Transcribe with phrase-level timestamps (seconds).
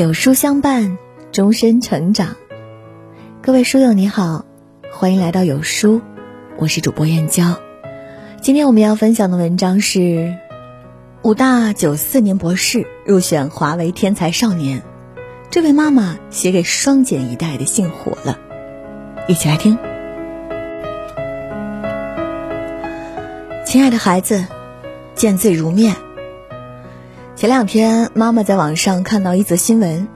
[0.00, 0.96] 有书相伴，
[1.30, 2.34] 终身成长。
[3.42, 4.46] 各位书友你好，
[4.90, 6.00] 欢迎来到有书，
[6.56, 7.60] 我是主播燕娇。
[8.40, 10.38] 今天我们要分享的文章是
[11.20, 14.82] 武大九四年博士入选华为天才少年。
[15.50, 18.38] 这位妈妈写给双减一代的信火了，
[19.28, 19.76] 一起来听。
[23.66, 24.46] 亲爱的孩子，
[25.14, 25.94] 见字如面。
[27.40, 30.08] 前两天，妈妈在网上看到一则新闻：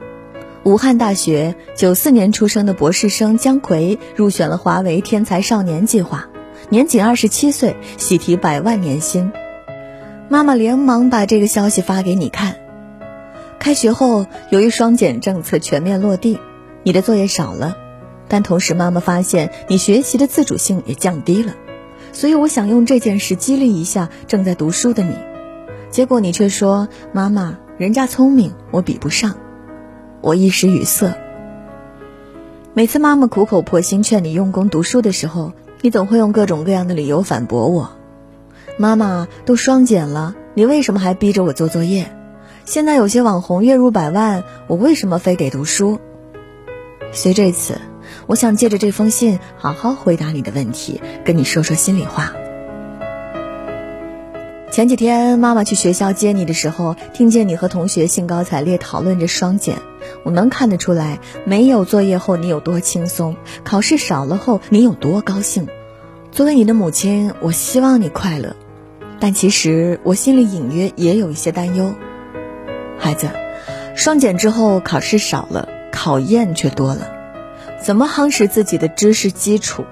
[0.62, 6.28] 武汉大学九四年出生的博士生姜奎入选了华为天才少年计划，
[6.68, 9.32] 年仅二十七岁，喜提百万年薪。
[10.28, 12.56] 妈妈连忙把这个消息发给你看。
[13.58, 16.38] 开学后，由于双减政策全面落地，
[16.82, 17.74] 你的作业少了，
[18.28, 21.54] 但同时妈妈发现你学习的自主性也降低了，
[22.12, 25.14] 所以我想用这件事激励一下正在读书的你。
[25.94, 29.36] 结果你却说：“妈妈，人家聪明，我比不上。”
[30.22, 31.16] 我一时语塞。
[32.72, 35.52] 每次妈妈苦口婆心劝你用功读书的时候，
[35.82, 37.92] 你总会用各种各样的理由反驳我
[38.76, 42.10] ：“妈妈都双减了，你为什么还逼着我做作业？
[42.64, 46.00] 现在有些网红月入百万，我为什么非得读书？”
[47.14, 47.80] 所以这次，
[48.26, 52.32] 我想借着这封信，好好回答你的问题，跟你说说心里话。
[54.74, 59.78] 前几天妈妈去学校接你的时候，听见你和同学兴高采烈讨论着双减，
[60.24, 65.68] 我能看得出来，没有作业后你有多轻松，考试少了后你有多高兴。
[66.32, 68.56] 作为你的母亲，我希望你快乐，
[69.20, 71.94] 但其实我心里隐约也有一些担忧。
[72.98, 73.28] 孩子，
[73.94, 77.12] 双减之后考试少了，考验却多了，
[77.80, 79.84] 怎么夯实自己的知识基础？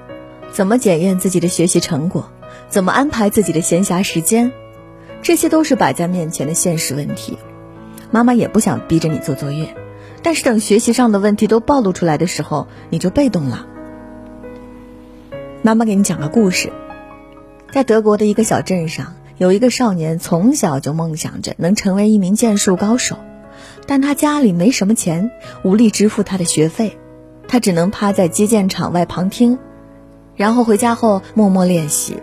[0.50, 2.28] 怎么检验自己的学习成果？
[2.68, 4.50] 怎么安排自己的闲暇时间？
[5.22, 7.38] 这些都是摆在面前的现实问题，
[8.10, 9.74] 妈妈也不想逼着你做作业，
[10.20, 13.66] 但是等学习上的问题都暴露出来的时候，你就被动了。
[15.62, 16.72] 妈妈给你讲个故事，
[17.70, 23.16] 在德国的一个小镇上，有一个少年从小就梦想着能成为一名剑术高手，
[23.86, 25.30] 但他家里没什么钱，
[25.62, 26.98] 无力支付他的学费，
[27.46, 29.60] 他只能趴在击剑场外旁听，
[30.34, 32.16] 然后回家后默默练习。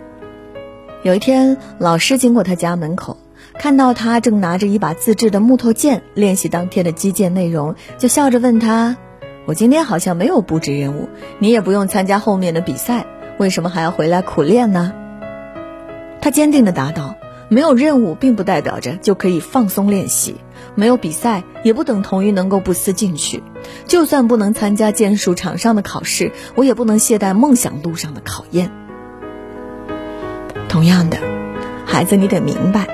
[1.02, 3.16] 有一天，老师经过他家门口，
[3.58, 8.98] 看到他正拿着一把自制的木头剑练习当天的击剑内容，就笑着问他
[9.48, 13.06] ：“我今天好像没有布置任务，你也不用参加后面的比赛，
[13.38, 14.92] 为什么还要回来苦练呢？”
[16.20, 17.14] 他坚定地答道
[17.48, 20.34] ：“没有任务，并不代表着就可以放松练习；
[20.74, 23.42] 没有比赛，也不等同于能够不思进取。
[23.86, 28.70] 就算不能参加剑术场上的考试，我也不能懈怠梦想路上的考验。”
[30.80, 31.18] 同样的，
[31.84, 32.88] 孩子，你得明白，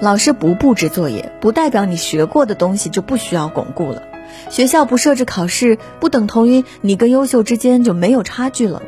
[0.00, 4.02] 老师不布置作业，不代表你学过的东西就不需要巩固了。
[4.50, 8.82] 学校不设置考试，不等同于你跟优秀之间就没有差距了。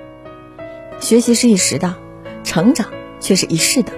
[0.98, 1.94] 学习是一时的，
[2.42, 2.88] 成长
[3.20, 3.92] 却是一世的。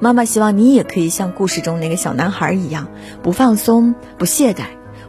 [0.00, 2.88] 妈妈希望你也可以像故事中那个小男孩一样，
[3.22, 4.62] 不放松，不懈怠，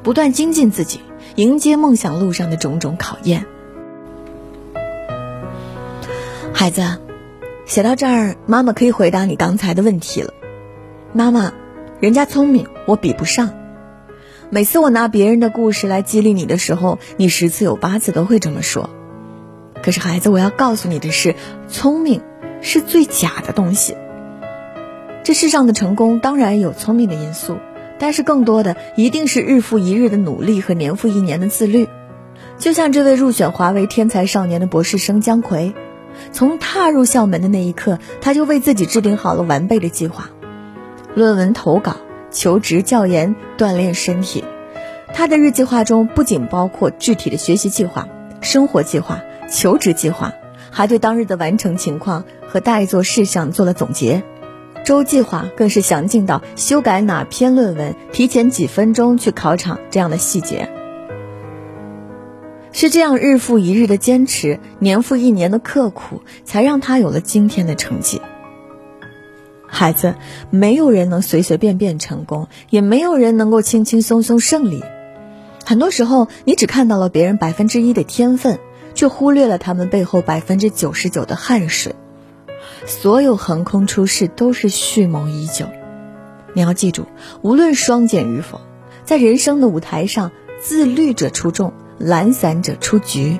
[0.03, 0.99] 不断精进自己，
[1.35, 3.45] 迎接梦想路上的种种考验。
[6.53, 6.83] 孩子。
[7.67, 10.33] 写到这儿，妈妈可以回答你刚才的问题了。
[11.11, 11.51] 妈妈，
[11.99, 13.49] 人家聪明，我比不上。
[14.49, 18.89] 每次我拿别人的故事来激励你的时候，你十次有八次都会这么说。
[19.83, 21.35] 可是孩子，我要告诉你的是，
[21.67, 22.21] 聪明
[22.61, 23.97] 是最假的东西。
[25.25, 27.57] 这世上的成功当然有聪明的因素，
[27.99, 31.89] 但是更多的一定是日复一日的努力和年复一年的自律。
[32.57, 35.75] 就像这位入选华为天才少年的博士生姜奎。
[36.31, 40.29] 从踏入校门的那一刻，他就为自己制定好了完备的计划：
[41.15, 41.97] 论文投稿、
[42.31, 44.43] 求职、教研、锻炼身体。
[45.13, 48.07] 他的日计划中不仅包括具体的学习计划、
[48.41, 50.33] 生活计划、求职计划，
[50.69, 54.23] 还对当日的完成情况和待做事项做了总结。
[54.83, 60.69] 周计划更是详尽到修改哪篇论文、提前几分钟去考场这样的细节。
[62.79, 68.21] 是这样日复一日的坚持，年复一年的刻苦，才让他有了今天的成绩。
[69.65, 70.13] 孩子，
[70.51, 74.83] 没有人能随随便便成功，也没有人能够轻轻松松胜利。
[75.65, 78.59] 很多时候，你只看到了别人百分之一的天分，
[78.93, 81.95] 却忽略了他们背后百分之九十九的汗水。
[82.85, 85.65] 所有横空出世都是蓄谋已久。
[86.53, 87.07] 你要记住，
[87.41, 88.61] 无论双减与否，
[89.03, 90.31] 在人生的舞台上，
[90.61, 91.73] 自律者出众。
[91.99, 93.37] 懒散者出局。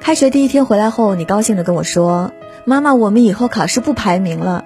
[0.00, 2.32] 开学第一天回来后，你高兴的跟我说
[2.64, 4.64] ：“妈妈，我们以后考试不排名了。”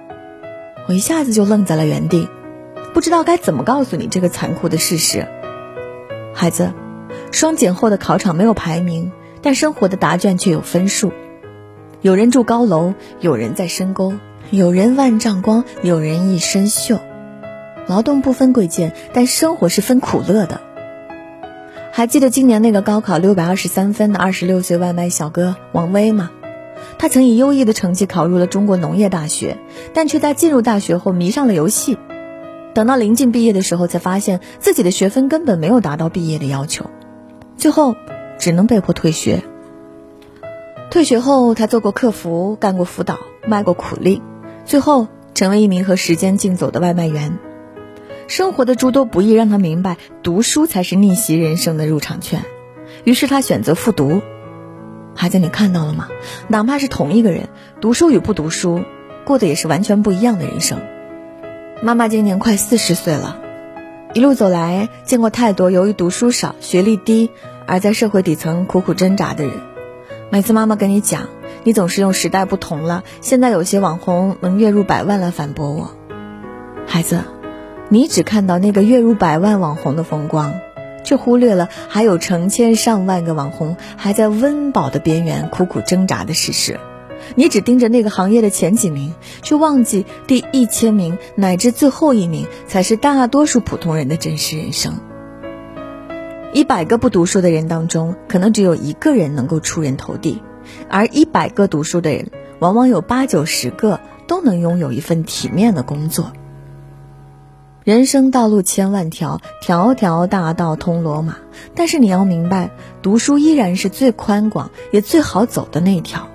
[0.87, 2.29] 我一下子就愣在了原地。
[2.93, 5.27] 不知道该怎么告诉你这个残酷的事实。
[6.33, 6.73] 孩子，
[7.31, 9.11] 双减后的考场没有排名，
[9.41, 11.11] 但生活的答卷却有分数。
[12.01, 14.13] 有人住高楼，有人在深沟，
[14.51, 16.99] 有人万丈光，有人一身锈。
[17.87, 20.61] 劳动不分贵贱，但生活是分苦乐的。
[21.97, 26.29] 还记得今年那个高考六百二十三分的二十六岁外卖小哥王威吗？
[26.97, 29.57] 他曾以优异的成绩考入了中国农业大学，
[29.93, 31.97] 但却在进入大学后迷上了游戏。
[32.73, 36.89] 等到临近毕业的时候，才发现自己的学分根本没有达到毕业的要求，
[37.55, 37.95] 最后
[38.37, 39.41] 只能被迫退学。
[40.91, 44.21] 退学后，他做过客服，干过辅导，卖过苦力，
[44.65, 47.39] 最后成为一名和时间竞走的外卖员。
[48.27, 52.43] 生活的诸多不易让他明白，读书才是逆袭人生的入场券。
[53.03, 54.21] 于是他选择复读。
[55.15, 56.07] 孩子，你看到了吗？
[56.47, 57.49] 哪怕是同一个人，
[57.79, 58.81] 读书与不读书，
[59.25, 60.79] 过的也是完全不一样的人生。
[61.81, 63.39] 妈妈今年快四十岁了，
[64.13, 67.29] 一路走来，见过太多由于读书少、学历低
[67.67, 69.53] 而在社会底层苦苦挣扎的人。
[70.31, 71.29] 每次妈妈跟你讲，
[71.63, 75.91] 你总是用时代不同了，现在有些网红能月入百万来反驳我。
[76.87, 77.21] 孩子，
[77.95, 80.59] 你只看到那个月入百万网红的风光，
[81.05, 86.77] 却忽略了还有成千上万个网红还在温饱的边缘苦苦挣扎的事实。
[87.35, 94.95] 你只盯着那个行业的前几名，却忘记第一千名乃至最后一名才是大多数普通人的真实人生。
[96.51, 100.41] 一百个不读书的人当中，可能只有一个人能够出人头地，
[100.89, 106.33] 而一百个读书的人，往往有八九十个都能拥有一份体面的工作。
[107.85, 111.37] 人生道路千万条，条条大道通罗马，
[111.75, 112.71] 但是你要明白，
[113.03, 116.27] 读书依然是最宽广也最好走的那条。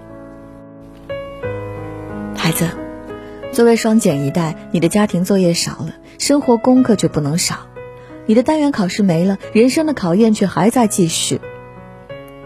[2.37, 2.69] 孩子，
[3.51, 7.67] 作为双减一代，你的家庭作业少了，生活功课却不能少。
[8.27, 11.41] 你的单元考试没了，人生的考验却还在继续。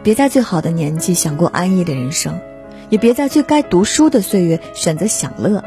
[0.02, 2.40] 别在最好的年纪想过安逸的人生，
[2.88, 5.62] 也别在最该读书的岁月选择享乐。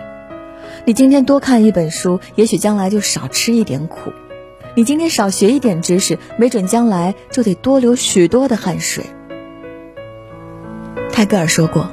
[0.88, 4.14] 你今天多看一本书，也许将来就少吃一点苦；
[4.74, 9.04] 你今天少学一点知识，没准将来就得多流许多的汗水。
[11.12, 11.92] 泰戈尔说过。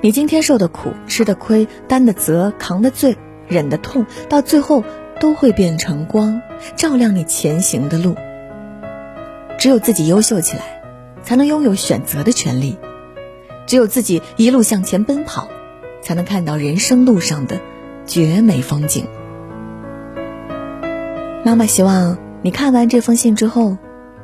[0.00, 4.84] 你今天受的苦、吃的亏、担的责、扛的罪、忍的痛，到最后
[5.20, 6.40] 都会变成光，
[6.76, 8.14] 照亮你前行的路。
[9.58, 10.82] 只有自己优秀起来，
[11.22, 12.78] 才能拥有选择的权利；
[13.66, 15.48] 只有自己一路向前奔跑，
[16.00, 17.60] 才能看到人生路上的
[18.10, 19.06] 绝美风景。
[21.44, 23.76] 妈妈希望你看完这封信之后，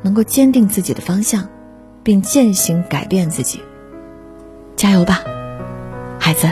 [0.03, 1.49] 能够坚定自己的方向，
[2.03, 3.63] 并践行改变自己。
[4.75, 5.21] 加油吧！
[6.19, 6.49] 孩子，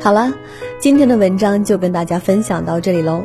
[0.00, 0.32] 好了，
[0.78, 3.24] 今天的文章就跟大家分享到这里喽。